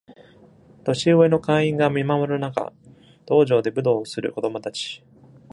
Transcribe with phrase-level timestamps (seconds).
[0.83, 2.73] 年上の会員が見守るなか、
[3.27, 5.03] 道場で武道をする子供たち。